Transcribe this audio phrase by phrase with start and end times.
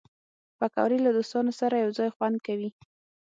[0.57, 2.69] پکورې له دوستانو سره یو ځای خوند کوي